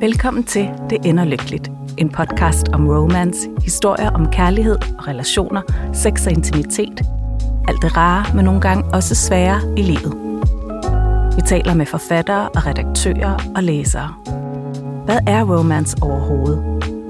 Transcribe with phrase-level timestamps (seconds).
[0.00, 1.70] Velkommen til Det ender lykkeligt.
[1.96, 5.62] En podcast om romance, historier om kærlighed og relationer,
[5.92, 7.02] sex og intimitet.
[7.68, 10.14] Alt det rare, men nogle gange også svære i livet.
[11.36, 14.14] Vi taler med forfattere og redaktører og læsere.
[15.04, 16.58] Hvad er romance overhovedet?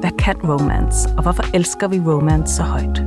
[0.00, 3.02] Hvad kan romance, og hvorfor elsker vi romance så højt?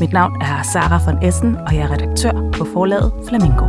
[0.00, 3.66] Mit navn er Sara von Essen, og jeg er redaktør på forlaget Flamingo.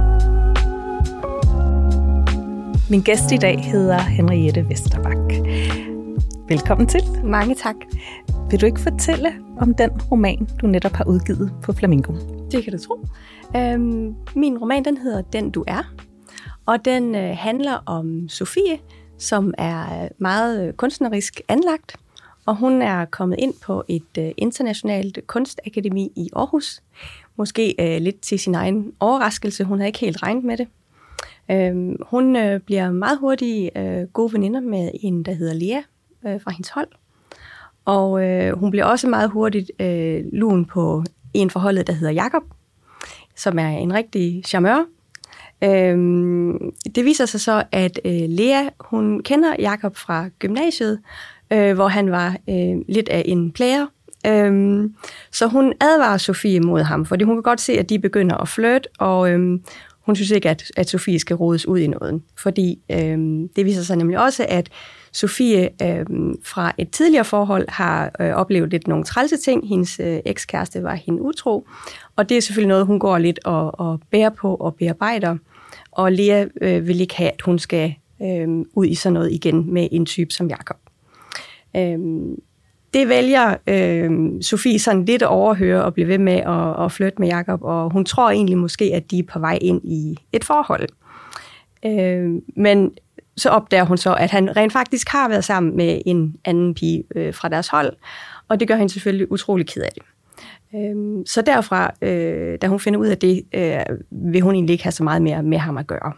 [2.89, 5.17] Min gæst i dag hedder Henriette Vesterbak.
[6.49, 7.01] Velkommen til.
[7.23, 7.75] Mange tak.
[8.49, 12.13] Vil du ikke fortælle om den roman, du netop har udgivet på Flamingo?
[12.51, 13.05] Det kan du tro.
[13.57, 15.93] Øhm, min roman den hedder Den du er,
[16.65, 18.79] og den øh, handler om Sofie,
[19.17, 21.95] som er meget kunstnerisk anlagt,
[22.45, 26.81] og hun er kommet ind på et øh, internationalt kunstakademi i Aarhus.
[27.35, 29.63] Måske øh, lidt til sin egen overraskelse.
[29.63, 30.67] Hun havde ikke helt regnet med det.
[31.51, 35.81] Øhm, hun øh, bliver meget hurtigt øh, gode veninder med en, der hedder Lea
[36.27, 36.87] øh, fra hendes hold.
[37.85, 42.43] Og øh, hun bliver også meget hurtigt øh, lun på en forholdet, der hedder Jakob,
[43.35, 44.85] som er en rigtig charmeur.
[45.63, 50.99] Øhm, det viser sig så, at øh, Lea, hun kender Jakob fra gymnasiet,
[51.53, 53.85] øh, hvor han var øh, lidt af en player.
[54.27, 54.95] Øhm,
[55.31, 58.47] så hun advarer Sofie mod ham, fordi hun kan godt se, at de begynder at
[58.47, 59.63] flirte, og øhm,
[60.05, 62.21] hun synes ikke, at, at Sofie skal rodes ud i noget.
[62.37, 63.17] Fordi øh,
[63.55, 64.69] det viser sig nemlig også, at
[65.11, 66.05] Sofie øh,
[66.43, 69.67] fra et tidligere forhold har øh, oplevet lidt nogle trælse ting.
[69.67, 71.67] Hendes øh, ekskæreste var hende utro,
[72.15, 75.37] og det er selvfølgelig noget, hun går lidt og, og bærer på og bearbejder.
[75.91, 79.73] Og Lea øh, vil ikke have, at hun skal øh, ud i sådan noget igen
[79.73, 80.77] med en type som Jakob.
[81.75, 81.99] Øh,
[82.95, 87.19] det vælger øh, Sofie sådan lidt at overhøre og blive ved med at, at flytte
[87.19, 90.43] med Jakob, og hun tror egentlig måske, at de er på vej ind i et
[90.43, 90.87] forhold.
[91.85, 92.91] Øh, men
[93.37, 97.03] så opdager hun så, at han rent faktisk har været sammen med en anden pige
[97.15, 97.93] øh, fra deres hold,
[98.47, 100.03] og det gør hende selvfølgelig utrolig ked af det.
[100.75, 103.79] Øh, så derfra, øh, da hun finder ud af det, øh,
[104.11, 106.13] vil hun egentlig ikke have så meget mere med ham at gøre.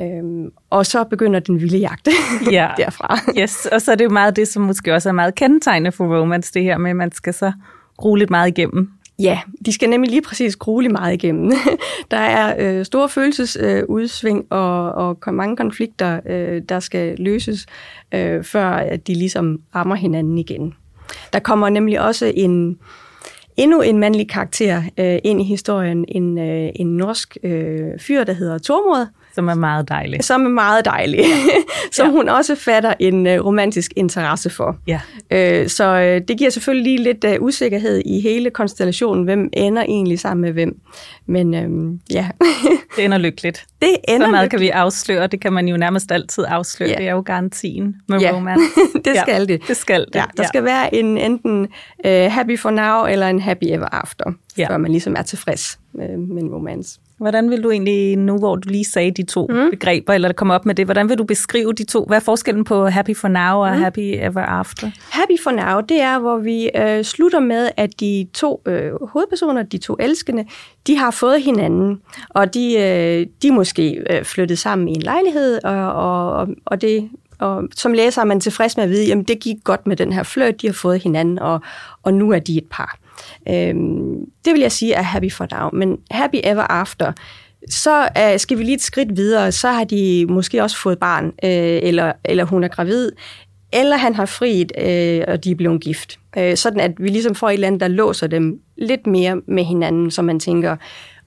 [0.00, 2.08] Øhm, og så begynder den vilde jagt
[2.52, 2.68] ja.
[2.76, 3.18] derfra.
[3.38, 6.20] Yes, og så er det jo meget det, som måske også er meget kendetegnende for
[6.20, 7.52] romance, det her med, at man skal så
[7.96, 8.90] grue lidt meget igennem.
[9.18, 11.52] Ja, de skal nemlig lige præcis grue lidt meget igennem.
[12.10, 17.66] der er øh, store følelsesudsving øh, og, og mange konflikter, øh, der skal løses,
[18.14, 20.74] øh, før at de ligesom rammer hinanden igen.
[21.32, 22.78] Der kommer nemlig også en
[23.56, 28.32] endnu en mandlig karakter øh, ind i historien, en, øh, en norsk øh, fyr, der
[28.32, 29.06] hedder Tormod,
[29.38, 30.24] som er meget dejlig.
[30.24, 31.18] Som er meget dejlig.
[31.18, 31.24] Ja.
[31.96, 32.12] som ja.
[32.12, 34.76] hun også fatter en uh, romantisk interesse for.
[34.86, 35.00] Ja.
[35.34, 39.24] Uh, så uh, det giver selvfølgelig lige lidt uh, usikkerhed i hele konstellationen.
[39.24, 40.80] Hvem ender egentlig sammen med hvem?
[41.26, 42.28] Men uh, ja.
[42.96, 43.66] det ender lykkeligt.
[43.82, 44.50] Det ender Så meget lykkeligt.
[44.50, 45.26] kan vi afsløre.
[45.26, 46.90] Det kan man jo nærmest altid afsløre.
[46.90, 46.96] Ja.
[46.96, 48.36] Det er jo garantien med ja.
[48.36, 48.64] romance.
[49.04, 49.44] det skal ja.
[49.44, 49.68] det.
[49.68, 50.14] Det skal det.
[50.14, 50.48] Ja, der ja.
[50.48, 51.68] skal være en enten
[52.06, 54.32] uh, happy for now eller en happy ever after.
[54.58, 54.68] Ja.
[54.68, 57.00] Før man ligesom er tilfreds med, med en romance.
[57.18, 59.70] Hvordan vil du egentlig, nu hvor du lige sagde de to mm.
[59.70, 62.04] begreber, eller det kommer op med det, hvordan vil du beskrive de to?
[62.04, 63.82] Hvad er forskellen på happy for now og mm.
[63.82, 64.90] happy ever after?
[65.10, 69.62] Happy for now, det er, hvor vi øh, slutter med, at de to øh, hovedpersoner,
[69.62, 70.44] de to elskende,
[70.86, 75.02] de har fået hinanden, og de, øh, de er måske øh, flyttet sammen i en
[75.02, 79.28] lejlighed, og, og, og det og som læser er man tilfreds med at vide, at
[79.28, 81.60] det gik godt med den her flirt, de har fået hinanden, og,
[82.02, 82.98] og nu er de et par.
[83.48, 85.70] Øhm, det vil jeg sige er happy for now.
[85.72, 87.12] Men happy ever after,
[87.70, 89.52] så uh, skal vi lige et skridt videre.
[89.52, 93.10] Så har de måske også fået barn, uh, eller, eller hun er gravid,
[93.72, 96.18] eller han har friet, uh, og de er blevet gift.
[96.36, 99.64] Uh, sådan at vi ligesom får et eller andet, der låser dem lidt mere med
[99.64, 100.76] hinanden, så man tænker,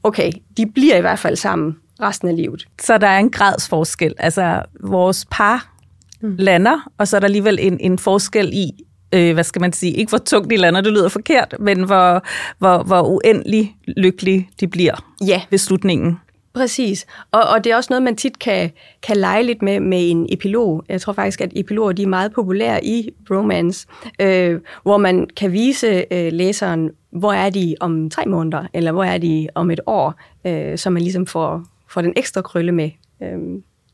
[0.03, 2.67] okay, de bliver i hvert fald sammen resten af livet.
[2.81, 4.13] Så der er en gradsforskel.
[4.17, 5.73] Altså, vores par
[6.21, 6.35] mm.
[6.39, 8.71] lander, og så er der alligevel en, en forskel i,
[9.13, 12.23] øh, hvad skal man sige, ikke hvor tungt de lander, det lyder forkert, men hvor,
[12.57, 15.41] hvor, hvor uendelig lykkelige de bliver ja.
[15.49, 16.17] ved slutningen.
[16.53, 17.05] Præcis.
[17.31, 18.71] Og, og det er også noget, man tit kan,
[19.03, 20.83] kan lege lidt med med en epilog.
[20.89, 23.87] Jeg tror faktisk, at epiloger de er meget populære i romance,
[24.21, 29.03] øh, hvor man kan vise øh, læseren, hvor er de om tre måneder, eller hvor
[29.03, 30.13] er de om et år,
[30.47, 32.89] øh, så man ligesom får, får den ekstra krølle med.
[33.23, 33.39] Øh,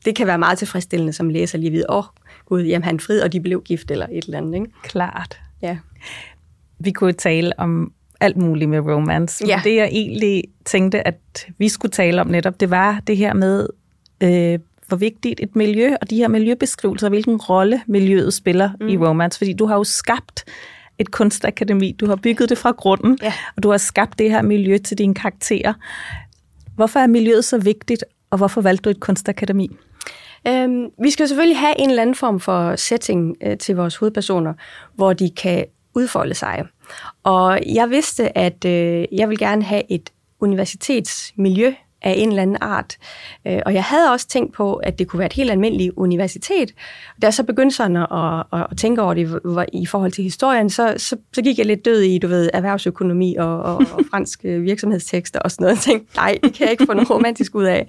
[0.04, 2.04] det kan være meget tilfredsstillende som læser lige vide, åh, oh,
[2.48, 4.54] gud, jamen han frid, og de blev gift eller et eller andet.
[4.54, 4.66] Ikke?
[4.82, 5.40] Klart.
[5.62, 5.78] Ja.
[6.78, 9.46] Vi kunne tale om alt muligt med romance.
[9.46, 9.60] Ja.
[9.64, 13.68] Det jeg egentlig tænkte, at vi skulle tale om netop, det var det her med,
[14.20, 14.58] øh,
[14.88, 18.88] hvor vigtigt et miljø, og de her miljøbeskrivelser, hvilken rolle miljøet spiller mm.
[18.88, 19.38] i romance.
[19.38, 20.44] Fordi du har jo skabt
[20.98, 23.32] et kunstakademi, du har bygget det fra grunden, ja.
[23.56, 25.72] og du har skabt det her miljø til dine karakterer.
[26.74, 29.76] Hvorfor er miljøet så vigtigt, og hvorfor valgte du et kunstakademi?
[30.48, 34.54] Øhm, vi skal selvfølgelig have en eller anden form for setting øh, til vores hovedpersoner,
[34.94, 35.64] hvor de kan
[35.94, 36.64] udfolde sig.
[37.22, 40.10] Og jeg vidste, at øh, jeg vil gerne have et
[40.40, 42.96] universitetsmiljø af en eller anden art.
[43.46, 46.74] Øh, og jeg havde også tænkt på, at det kunne være et helt almindeligt universitet.
[47.22, 48.06] Da jeg så begyndte sådan at,
[48.52, 49.40] at, at tænke over det
[49.72, 53.36] i forhold til historien, så, så, så gik jeg lidt død i, du ved, erhvervsøkonomi
[53.36, 55.76] og, og, og fransk virksomhedstekster og sådan noget.
[55.76, 57.88] Jeg tænkte, nej, det kan jeg ikke få noget romantisk ud af.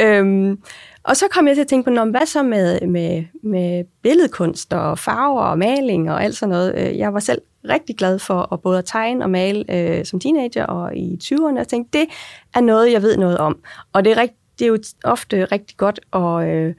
[0.00, 0.58] Øhm,
[1.02, 4.98] og så kom jeg til at tænke på, hvad så med, med, med billedkunst og
[4.98, 6.74] farver og maling og alt sådan noget.
[6.76, 10.20] Øh, jeg var selv rigtig glad for at både at tegne og male øh, som
[10.20, 11.60] teenager og i 20'erne.
[11.60, 12.08] og tænkte, det
[12.54, 13.58] er noget, jeg ved noget om.
[13.92, 16.74] Og det er, rigt, det er jo ofte rigtig godt at øh,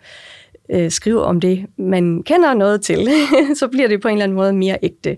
[0.72, 3.08] øh, skrive om det, man kender noget til.
[3.60, 5.18] så bliver det på en eller anden måde mere ægte.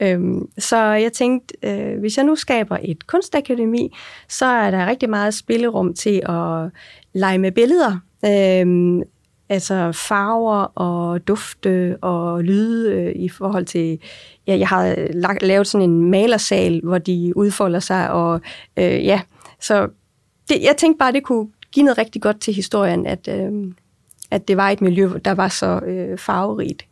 [0.00, 3.96] Øhm, så jeg tænkte, øh, hvis jeg nu skaber et kunstakademi,
[4.28, 6.70] så er der rigtig meget spillerum til at
[7.12, 7.98] lege med billeder.
[8.26, 9.02] Øhm,
[9.48, 13.98] altså farver og dufte og lyde øh, i forhold til,
[14.46, 18.40] ja, jeg har lagt, lavet sådan en malersal, hvor de udfolder sig, og
[18.76, 19.20] øh, ja,
[19.60, 19.88] så
[20.48, 23.72] det, jeg tænkte bare, det kunne give noget rigtig godt til historien, at, øh,
[24.30, 26.86] at det var et miljø, der var så øh, farverigt.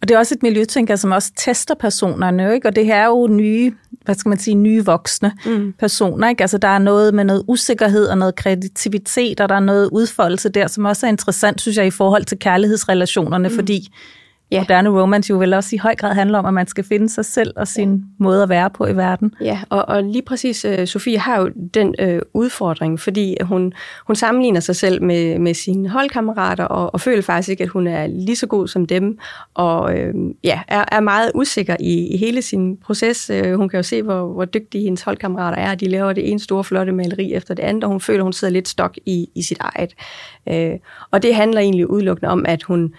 [0.00, 2.68] Og det er også et miljø, tænker jeg, som også tester personerne, ikke?
[2.68, 3.72] og det her er jo nye
[4.04, 5.72] hvad skal man sige, nye voksne mm.
[5.78, 6.28] personer.
[6.28, 6.42] Ikke?
[6.42, 10.48] Altså, der er noget med noget usikkerhed og noget kreativitet, og der er noget udfoldelse
[10.48, 13.54] der, som også er interessant, synes jeg, i forhold til kærlighedsrelationerne, mm.
[13.54, 13.94] fordi
[14.54, 14.60] ja.
[14.60, 17.24] moderne romance jo vel også i høj grad handler om, at man skal finde sig
[17.24, 18.00] selv og sin ja.
[18.18, 19.34] måde at være på i verden.
[19.40, 23.72] Ja, og, og lige præcis, uh, Sofie har jo den uh, udfordring, fordi hun,
[24.06, 27.86] hun sammenligner sig selv med, med sine holdkammerater, og, og føler faktisk ikke, at hun
[27.86, 29.18] er lige så god som dem,
[29.54, 33.30] og uh, ja, er, er meget usikker i, i hele sin proces.
[33.30, 35.74] Uh, hun kan jo se, hvor, hvor dygtige hendes holdkammerater er.
[35.74, 38.52] De laver det ene store flotte maleri efter det andet, og hun føler, hun sidder
[38.52, 39.94] lidt stok i, i sit eget.
[40.46, 40.78] Uh,
[41.10, 42.94] og det handler egentlig udelukkende om, at hun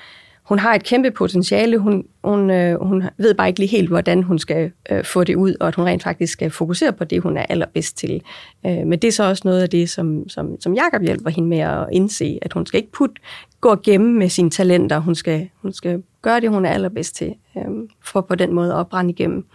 [0.45, 1.77] hun har et kæmpe potentiale.
[1.77, 5.35] Hun, hun, øh, hun ved bare ikke lige helt, hvordan hun skal øh, få det
[5.35, 8.21] ud, og at hun rent faktisk skal fokusere på det, hun er allerbedst til.
[8.65, 11.49] Øh, men det er så også noget af det, som, som, som Jacob hjælper hende
[11.49, 13.15] med at indse, at hun skal ikke putte,
[13.61, 14.99] gå og gemme med sine talenter.
[14.99, 17.63] Hun skal, hun skal gøre det, hun er allerbedst til, øh,
[18.03, 19.45] for på den måde at brænde igennem.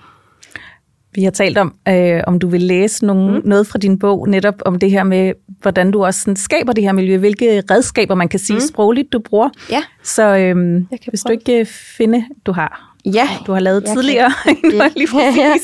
[1.15, 3.43] Vi har talt om, øh, om du vil læse nogen, mm.
[3.45, 6.85] noget fra din bog, netop om det her med, hvordan du også sådan, skaber det
[6.85, 8.61] her miljø, hvilke redskaber, man kan sige mm.
[8.61, 9.49] sprogligt, du bruger.
[9.71, 9.83] Ja.
[10.03, 11.65] Så øh, hvis du ikke
[11.97, 13.29] finde, du har, ja.
[13.47, 15.55] du har lavet tidligere, kan, lige ja,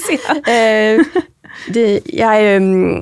[0.49, 0.95] ja.
[0.95, 1.05] øh,
[1.75, 2.97] det, jeg, øh,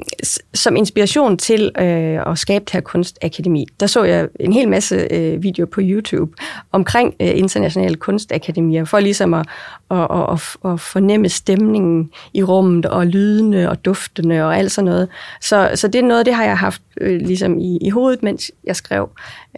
[0.54, 5.08] som inspiration til øh, at skabe det her kunstakademi, der så jeg en hel masse
[5.10, 6.32] øh, videoer på YouTube
[6.72, 9.46] omkring øh, internationale kunstakademier, for ligesom at,
[9.90, 14.90] at, at, at, at fornemme stemningen i rummet, og lydene og duftene og alt sådan
[14.90, 15.08] noget.
[15.40, 18.50] Så, så det er noget, det har jeg haft øh, ligesom i, i hovedet, mens
[18.64, 19.10] jeg skrev.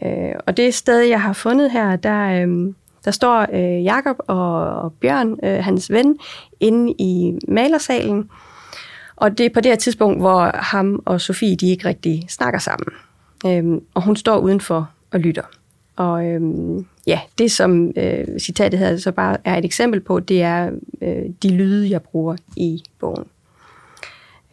[0.02, 2.46] Øh, og det sted, jeg har fundet her, der...
[2.46, 2.72] Øh,
[3.04, 6.18] der står øh, Jakob og, og Bjørn, øh, hans ven,
[6.60, 8.30] inde i malersalen,
[9.16, 12.58] og det er på det her tidspunkt, hvor ham og Sofie, de ikke rigtig snakker
[12.58, 12.88] sammen.
[13.46, 15.42] Øhm, og hun står udenfor og lytter.
[15.96, 20.42] Og øhm, ja, det som øh, citatet her så bare er et eksempel på, det
[20.42, 20.70] er
[21.02, 23.24] øh, de lyde, jeg bruger i bogen.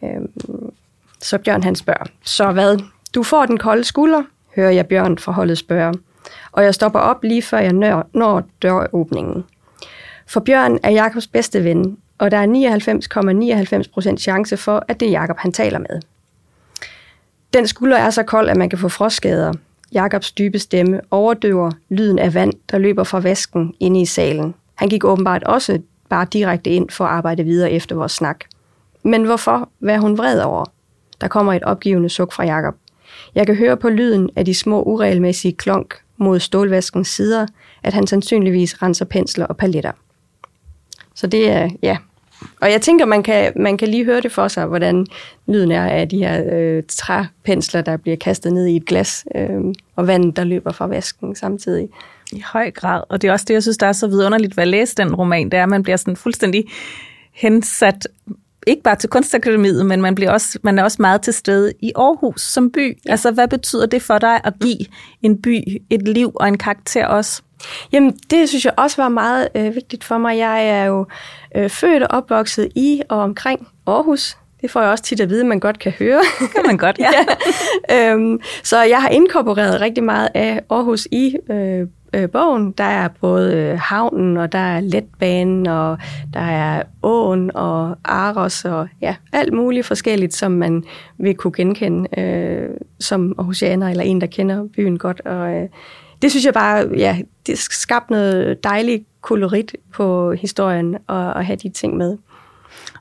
[0.04, 0.30] Øhm,
[1.20, 2.78] så Bjørn han spørger, så hvad?
[3.14, 4.22] Du får den kolde skulder,
[4.56, 5.94] hører jeg Bjørn forholdet spørge.
[6.52, 9.44] Og jeg stopper op lige før jeg når, når døråbningen.
[10.26, 12.46] For Bjørn er Jakobs bedste ven, og der er
[14.06, 16.00] 99,99% ,99 chance for, at det er Jakob, han taler med.
[17.54, 19.52] Den skulder er så kold, at man kan få frostskader.
[19.92, 24.54] Jakobs dybe stemme overdøver lyden af vand, der løber fra vasken inde i salen.
[24.74, 28.44] Han gik åbenbart også bare direkte ind for at arbejde videre efter vores snak.
[29.02, 29.68] Men hvorfor?
[29.78, 30.64] Hvad er hun vred over?
[31.20, 32.74] Der kommer et opgivende suk fra Jakob.
[33.34, 37.46] Jeg kan høre på lyden af de små uregelmæssige klonk mod stålvaskens sider,
[37.82, 39.92] at han sandsynligvis renser pensler og paletter.
[41.14, 41.96] Så det er, ja.
[42.60, 45.06] Og jeg tænker, man kan, man kan lige høre det for sig, hvordan
[45.46, 49.60] lyden er af de her øh, træpensler, der bliver kastet ned i et glas, øh,
[49.96, 51.88] og vandet, der løber fra vasken samtidig.
[52.32, 54.62] I høj grad, og det er også det, jeg synes, der er så vidunderligt ved
[54.62, 56.64] at læse den roman, det er, at man bliver sådan fuldstændig
[57.32, 58.06] hensat
[58.66, 61.92] ikke bare til Kunstakademiet, men man, bliver også, man er også meget til stede i
[61.96, 62.98] Aarhus som by.
[63.06, 63.10] Ja.
[63.10, 64.86] Altså, hvad betyder det for dig at give
[65.22, 67.42] en by et liv og en karakter også?
[67.92, 70.38] Jamen, det synes jeg også var meget øh, vigtigt for mig.
[70.38, 71.06] Jeg er jo
[71.56, 74.36] øh, født og opvokset i og omkring Aarhus.
[74.60, 76.20] Det får jeg også tit at vide, at man godt kan høre.
[76.38, 77.10] kan man godt, ja.
[77.90, 78.12] ja.
[78.12, 82.72] Øhm, så jeg har inkorporeret rigtig meget af Aarhus i øh, øh, bogen.
[82.72, 85.98] Der er både øh, havnen, og der er letbanen, og
[86.34, 90.84] der er åen og Aros, og ja, alt muligt forskelligt, som man
[91.18, 92.68] vil kunne genkende øh,
[93.00, 95.20] som Aarhusianer, eller en, der kender byen godt.
[95.24, 95.68] Og øh,
[96.24, 101.56] det synes jeg bare, ja, det skabte noget dejligt kolorit på historien at, at have
[101.56, 102.16] de ting med.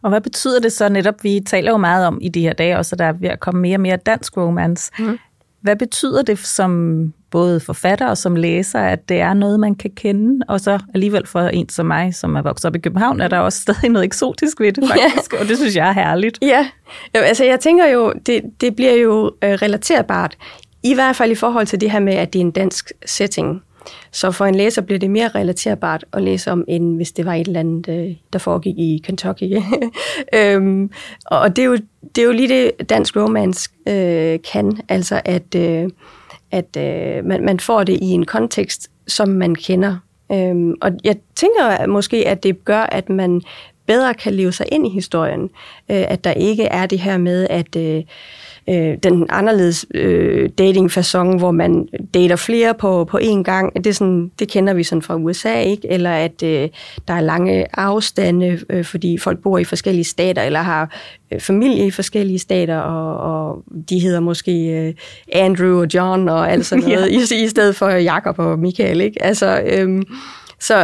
[0.02, 2.78] Og hvad betyder det så netop, vi taler jo meget om i de her dage,
[2.78, 4.92] også at der er ved at komme mere og mere dansk romance.
[5.00, 5.18] Mm.
[5.62, 9.92] Hvad betyder det som både forfatter og som læser, at det er noget, man kan
[9.96, 13.28] kende, og så alligevel for en som mig, som er vokset op i København, er
[13.28, 15.40] der også stadig noget eksotisk ved det faktisk, ja.
[15.40, 16.40] og det synes jeg er herligt.
[16.42, 16.68] Ja,
[17.14, 20.38] altså jeg tænker jo, det, det bliver jo øh, relaterbart,
[20.84, 23.62] i hvert fald i forhold til det her med, at det er en dansk setting.
[24.12, 27.34] Så for en læser bliver det mere relaterbart at læse om, end hvis det var
[27.34, 29.58] et eller andet, øh, der foregik i Kentucky.
[30.40, 30.92] øhm,
[31.26, 31.78] og det er, jo,
[32.16, 35.90] det er jo lige det, dansk romance øh, kan, altså at, øh,
[36.52, 39.98] at øh, man, man får det i en kontekst, som man kender.
[40.32, 43.42] Øhm, og jeg tænker måske, at det gør, at man
[43.86, 45.42] bedre kan leve sig ind i historien.
[45.92, 47.76] Øh, at der ikke er det her med, at...
[47.76, 48.04] Øh,
[48.70, 53.76] øh, den anderledes øh, datingfasong, hvor man dater flere på, på én gang.
[53.76, 55.92] Det, er sådan, det kender vi sådan fra USA, ikke?
[55.92, 56.70] Eller at øh,
[57.08, 60.96] der er lange afstande, øh, fordi folk bor i forskellige stater, eller har
[61.34, 64.94] øh, familie i forskellige stater, og, og de hedder måske øh,
[65.34, 67.36] Andrew og John og alt sådan noget, ja.
[67.36, 69.24] i, i stedet for Jakob og Michael, ikke?
[69.24, 69.62] Altså...
[69.66, 70.02] Øh,
[70.60, 70.76] så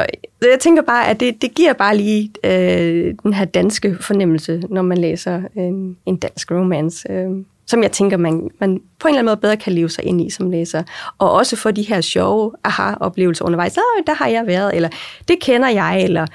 [0.42, 4.82] jeg tænker bare, at det, det giver bare lige øh, den her danske fornemmelse, når
[4.82, 7.12] man læser en, en dansk romance.
[7.12, 7.30] Øh
[7.70, 10.22] som jeg tænker, man, man på en eller anden måde bedre kan leve sig ind
[10.22, 10.84] i som læser.
[11.18, 13.78] Og også få de her sjove aha-oplevelser undervejs.
[13.78, 14.90] Ah, der har jeg været, eller
[15.28, 16.26] det kender jeg, eller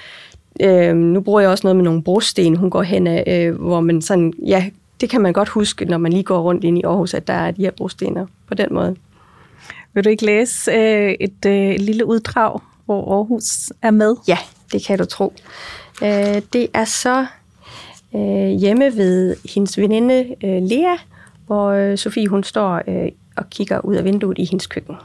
[0.61, 3.81] øh, nu bruger jeg også noget med nogle brosten, hun går hen af, øh, hvor
[3.81, 6.83] man sådan, ja, det kan man godt huske, når man lige går rundt ind i
[6.83, 8.97] Aarhus, at der er de her brostener på den måde.
[9.95, 14.17] Vil du ikke læse øh, et, øh, et lille uddrag, hvor Aarhus er med?
[14.29, 14.39] Ja,
[14.73, 15.33] det kan du tro.
[16.03, 17.27] Øh, det er så
[18.15, 20.97] øh, hjemme ved hendes veninde øh, Lea,
[21.47, 24.97] hvor øh, Sofie hun står øh, og kigger ud af vinduet i hendes køkken.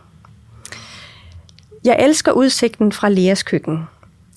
[1.83, 3.79] Jeg elsker udsigten fra Leas køkken.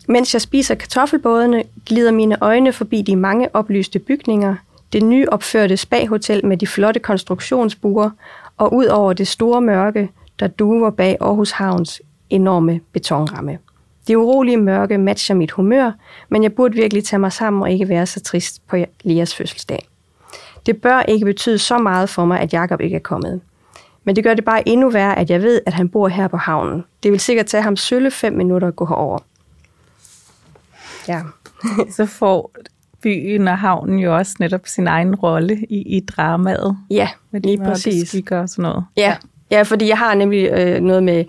[0.09, 4.55] Mens jeg spiser kartoffelbådene, glider mine øjne forbi de mange oplyste bygninger,
[4.93, 8.11] det nyopførte spa-hotel med de flotte konstruktionsbuer,
[8.57, 10.09] og ud over det store mørke,
[10.41, 13.59] der duver bag Aarhus Havns enorme betonramme.
[14.07, 15.93] Det urolige mørke matcher mit humør,
[16.29, 19.89] men jeg burde virkelig tage mig sammen og ikke være så trist på Leas fødselsdag.
[20.67, 23.41] Det bør ikke betyde så meget for mig, at Jakob ikke er kommet.
[24.05, 26.37] Men det gør det bare endnu værre, at jeg ved, at han bor her på
[26.37, 26.85] havnen.
[27.03, 29.19] Det vil sikkert tage ham sølle fem minutter at gå herover.
[31.09, 31.21] Ja.
[31.97, 32.53] så får
[33.03, 36.77] byen og havnen jo også netop sin egen rolle i, i dramaet.
[36.91, 38.15] Ja, med lige præcis.
[38.31, 38.85] og sådan noget.
[38.97, 39.17] Ja,
[39.51, 41.25] ja fordi jeg har nemlig øh, noget med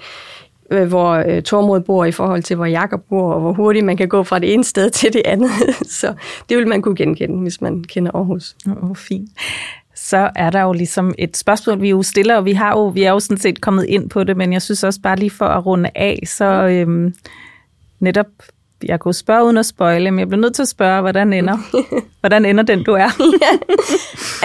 [0.72, 3.98] øh, hvor øh, Tormod bor i forhold til, hvor Jakob bor, og hvor hurtigt man
[3.98, 5.52] kan gå fra det ene sted til det andet.
[6.02, 6.14] Så
[6.50, 8.56] det vil man kunne genkende, hvis man kender Aarhus.
[8.68, 9.30] Åh, oh, fint.
[9.96, 13.04] Så er der jo ligesom et spørgsmål, vi jo stiller, og vi, har jo, vi
[13.04, 15.46] er jo sådan set kommet ind på det, men jeg synes også bare lige for
[15.46, 17.14] at runde af, så øhm,
[18.00, 18.28] netop
[18.88, 21.58] jeg kunne spørge uden at spoile, men jeg bliver nødt til at spørge, hvordan ender,
[22.22, 23.10] hvordan ender den, du er?
[23.42, 23.76] ja.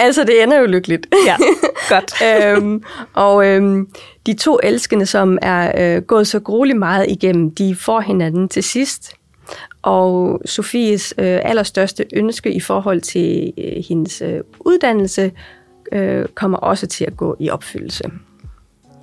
[0.03, 1.07] Altså, det ender jo lykkeligt.
[1.25, 1.35] ja,
[1.89, 2.13] godt.
[2.57, 3.87] øhm, og øhm,
[4.25, 8.63] de to elskende, som er øh, gået så grueligt meget igennem, de får hinanden til
[8.63, 9.13] sidst.
[9.81, 15.31] Og Sofies øh, allerstørste ønske i forhold til øh, hendes øh, uddannelse
[15.91, 18.03] øh, kommer også til at gå i opfyldelse.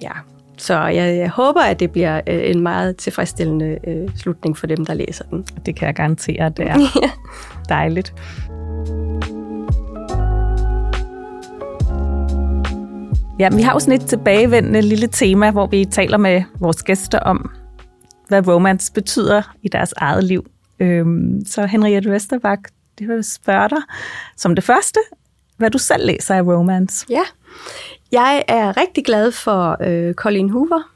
[0.03, 0.13] Ja.
[0.59, 4.87] Så jeg, jeg håber, at det bliver øh, en meget tilfredsstillende øh, slutning for dem,
[4.87, 5.45] der læser den.
[5.67, 6.77] Det kan jeg garantere, at det er.
[7.69, 8.15] Dejligt.
[13.39, 17.19] Ja, vi har jo sådan et tilbagevendende lille tema, hvor vi taler med vores gæster
[17.19, 17.51] om,
[18.29, 20.47] hvad romance betyder i deres eget liv.
[20.81, 22.59] Øhm, så Henriette Vesterbak,
[22.99, 23.83] det vil spørge dig
[24.37, 25.01] som det første,
[25.57, 27.07] hvad du selv læser af romance.
[27.11, 27.23] Ja,
[28.13, 30.93] jeg er rigtig glad for øh, Colin Hoover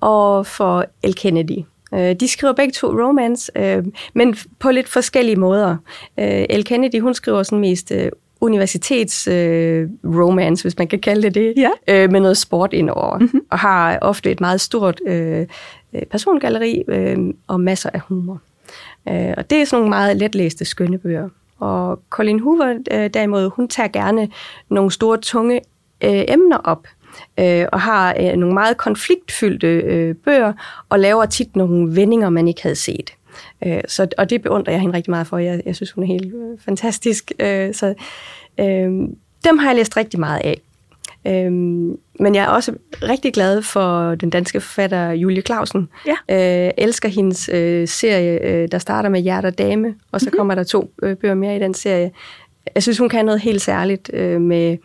[0.00, 1.64] og for El Kennedy.
[1.94, 5.76] Øh, de skriver begge to romance, øh, men på lidt forskellige måder.
[6.18, 9.88] Øh, El Kennedy, hun skriver sådan mest øh, universitets øh,
[10.62, 11.70] hvis man kan kalde det det, ja.
[11.88, 13.40] øh, med noget sport indover, mm-hmm.
[13.50, 15.46] og har ofte et meget stort øh,
[15.92, 18.40] øh, persongalleri øh, og masser af humor.
[19.08, 21.28] Øh, og det er sådan nogle meget letlæste, skønne bøger.
[21.58, 24.28] Og Colin Hoover øh, derimod, hun tager gerne
[24.68, 25.60] nogle store, tunge
[26.04, 26.86] øh, emner op,
[27.40, 30.52] øh, og har øh, nogle meget konfliktfyldte øh, bøger,
[30.88, 33.14] og laver tit nogle vendinger, man ikke havde set.
[33.66, 35.38] Øh, så, og det beundrer jeg hende rigtig meget for.
[35.38, 37.32] Jeg, jeg synes, hun er helt øh, fantastisk.
[37.38, 37.94] Øh, så
[38.60, 38.90] øh,
[39.44, 40.60] dem har jeg læst rigtig meget af.
[41.28, 41.52] Øh,
[42.20, 45.88] men jeg er også rigtig glad for den danske forfatter Julie Clausen.
[46.06, 46.66] Ja.
[46.66, 50.38] Øh, elsker hendes øh, serie, øh, der starter med Hjerte og Dame, og så mm-hmm.
[50.38, 52.10] kommer der to øh, bøger mere i den serie.
[52.74, 54.76] Jeg synes, hun kan noget helt særligt øh, med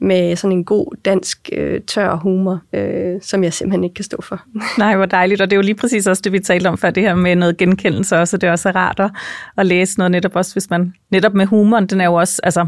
[0.00, 4.22] med sådan en god dansk øh, tør humor, øh, som jeg simpelthen ikke kan stå
[4.22, 4.42] for.
[4.78, 6.90] Nej, hvor dejligt, og det er jo lige præcis også det, vi talte om før,
[6.90, 9.10] det her med noget genkendelse også, og det er også rart at,
[9.56, 12.66] at læse noget netop også, hvis man, netop med humoren, den er jo også, altså,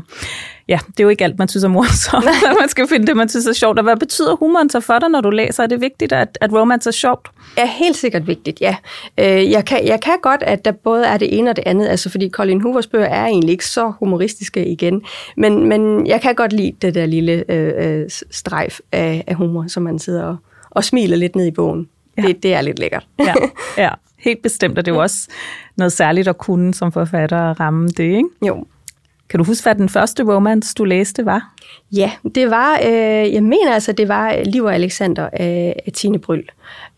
[0.71, 2.25] ja, det er jo ikke alt, man synes er morsomt,
[2.61, 5.09] man skal finde det, man synes er sjovt, og hvad betyder humoren så for dig,
[5.09, 5.63] når du læser?
[5.63, 7.29] Er det vigtigt, at, at romance er sjovt?
[7.57, 8.77] er helt sikkert vigtigt, ja.
[9.19, 11.89] Øh, jeg, kan, jeg kan godt, at der både er det ene og det andet,
[11.89, 15.03] altså fordi Colin Hoovers bøger er egentlig ikke så humoristiske igen,
[15.37, 19.65] men, men jeg kan godt lide det der lille øh, øh strejf af, af humor,
[19.69, 20.37] som man sidder og,
[20.71, 21.89] og smiler lidt ned i bogen.
[22.17, 22.23] Ja.
[22.23, 23.07] Det, det er lidt lækkert.
[23.19, 23.35] ja,
[23.85, 25.29] ja, helt bestemt, og det er jo også
[25.77, 28.29] noget særligt at kunne som forfatter at ramme det, ikke?
[28.47, 28.67] Jo.
[29.31, 31.55] Kan du huske, hvad den første romance, du læste, var?
[31.93, 36.19] Ja, det var, øh, jeg mener altså, det var Liv og Alexander af, af Tine
[36.19, 36.43] Bryl.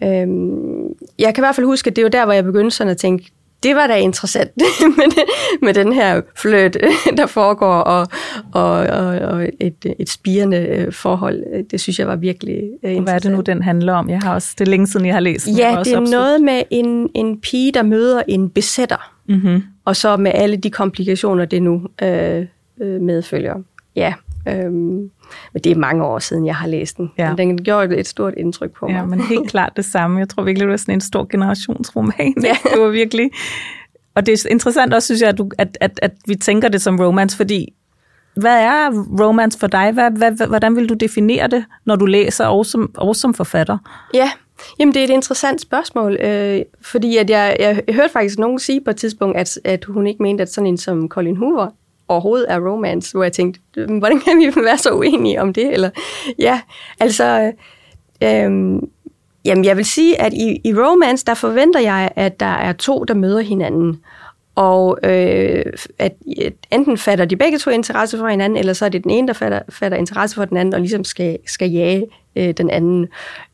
[0.02, 0.84] Øhm,
[1.18, 2.96] jeg kan i hvert fald huske, at det var der, hvor jeg begyndte sådan at
[2.96, 3.30] tænke,
[3.62, 4.50] det var da interessant
[4.96, 5.26] med,
[5.62, 6.76] med den her fløt,
[7.16, 8.06] der foregår, og,
[8.52, 11.68] og, og, og et, et spirende øh, forhold.
[11.70, 12.98] Det synes jeg var virkelig interessant.
[12.98, 14.10] Øh, Hvad er det nu, den handler om?
[14.10, 15.56] Jeg har også, det er længe siden, jeg har læst den.
[15.56, 19.62] Ja, det er noget med en, en pige, der møder en besætter, mm-hmm.
[19.84, 22.46] Og så med alle de komplikationer, det nu øh,
[22.80, 23.54] øh medfølger.
[23.96, 24.14] Ja,
[24.48, 25.10] Øhm,
[25.52, 27.12] men det er mange år siden, jeg har læst den.
[27.18, 27.28] Ja.
[27.28, 28.94] Men den gjorde et stort indtryk på mig.
[28.94, 30.18] Ja, men helt klart det samme.
[30.18, 32.34] Jeg tror virkelig, det var sådan en stor generationsroman.
[32.42, 32.56] Ja.
[32.72, 33.30] Det var virkelig...
[34.14, 36.82] Og det er interessant også, synes jeg, at, du, at, at, at vi tænker det
[36.82, 37.74] som romance, fordi
[38.36, 39.92] hvad er romance for dig?
[39.92, 43.78] Hvad, hvad, hvordan vil du definere det, når du læser og som, og som forfatter?
[44.14, 44.30] Ja,
[44.78, 48.80] Jamen, det er et interessant spørgsmål, øh, fordi at jeg, jeg, hørte faktisk nogen sige
[48.80, 51.68] på et tidspunkt, at, at hun ikke mente, at sådan en som Colin Hoover
[52.08, 55.72] overhovedet er romance, hvor jeg tænkte, øhm, hvordan kan vi være så uenige om det?
[55.72, 55.90] Eller,
[56.38, 56.60] ja,
[57.00, 57.52] altså,
[58.22, 58.80] øh,
[59.44, 63.04] jamen jeg vil sige, at i, i romance, der forventer jeg, at der er to,
[63.04, 64.00] der møder hinanden.
[64.54, 65.64] Og øh,
[65.98, 66.12] at,
[66.70, 69.34] enten fatter de begge to interesse for hinanden, eller så er det den ene, der
[69.34, 72.06] fatter, fatter interesse for den anden, og ligesom skal, skal jage
[72.36, 73.08] øh, den anden.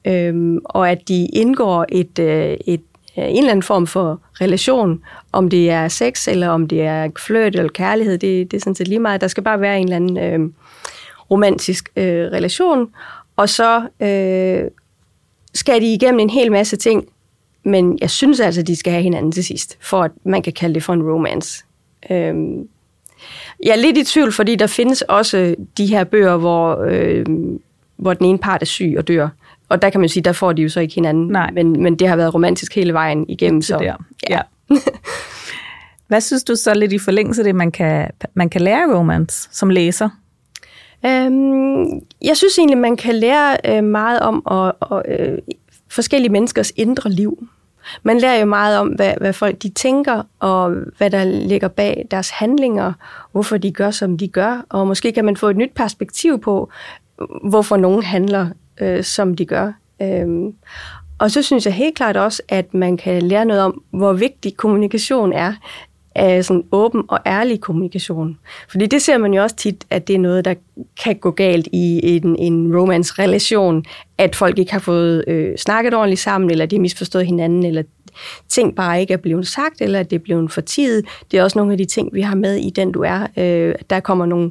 [0.05, 2.81] Øhm, og at de indgår et, øh, et
[3.19, 5.03] øh, en eller anden form for relation.
[5.33, 8.75] Om det er sex, eller om det er flirt eller kærlighed, det, det er sådan
[8.75, 9.20] set lige meget.
[9.20, 10.51] Der skal bare være en eller anden øh,
[11.31, 12.90] romantisk øh, relation.
[13.37, 14.70] Og så øh,
[15.55, 17.09] skal de igennem en hel masse ting,
[17.70, 20.52] men jeg synes altså, at de skal have hinanden til sidst, for at man kan
[20.52, 21.64] kalde det for en romance.
[22.11, 22.35] Øh,
[23.64, 27.26] jeg er lidt i tvivl, fordi der findes også de her bøger, hvor, øh,
[27.96, 29.28] hvor den ene part er syg og dør.
[29.68, 31.28] Og der kan man sige, der får de jo så ikke hinanden.
[31.28, 31.50] Nej.
[31.50, 33.62] Men, men det har været romantisk hele vejen igennem.
[33.62, 33.85] Så, der.
[33.85, 33.94] Ja.
[34.31, 34.40] ja.
[36.09, 39.48] Hvad synes du så lidt i forlængelse af det, man kan, man kan lære romance
[39.52, 40.09] som læser?
[41.07, 41.85] Øhm,
[42.22, 45.38] jeg synes egentlig, man kan lære øh, meget om og, og, øh,
[45.88, 47.48] forskellige menneskers indre liv.
[48.03, 52.07] Man lærer jo meget om, hvad, hvad folk de tænker, og hvad der ligger bag
[52.11, 52.92] deres handlinger,
[53.33, 56.70] hvorfor de gør, som de gør, og måske kan man få et nyt perspektiv på,
[57.44, 58.48] hvorfor nogen handler
[58.81, 59.72] øh, som de gør.
[60.03, 60.55] Øhm,
[61.18, 64.57] og så synes jeg helt klart også, at man kan lære noget om, hvor vigtig
[64.57, 65.53] kommunikation er
[66.18, 68.38] af sådan åben og ærlig kommunikation.
[68.70, 70.54] Fordi det ser man jo også tit, at det er noget, der
[71.04, 73.85] kan gå galt i en, en romance-relation,
[74.18, 77.83] at folk ikke har fået øh, snakket ordentligt sammen, eller de har misforstået hinanden, eller
[78.48, 81.04] ting bare ikke er blevet sagt, eller at det er blevet fortidet.
[81.31, 83.26] Det er også nogle af de ting, vi har med i den, du er.
[83.37, 84.50] Øh, der kommer nogle,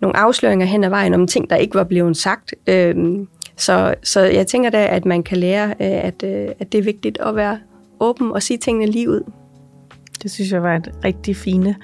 [0.00, 2.54] nogle afsløringer hen ad vejen om ting, der ikke var blevet sagt.
[2.66, 2.94] Øh,
[3.56, 6.82] så, så jeg tænker da, at man kan lære, øh, at, øh, at det er
[6.82, 7.58] vigtigt at være
[8.00, 9.22] åben og sige tingene lige ud.
[10.22, 11.74] Det synes jeg var et rigtig fine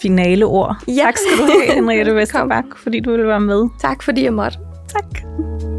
[0.00, 0.76] finale ord.
[0.88, 1.02] Ja.
[1.02, 3.68] Tak skal du have, Henriette Vesterbak, fordi du ville være med.
[3.80, 4.58] Tak fordi jeg måtte.
[4.88, 5.73] Tak.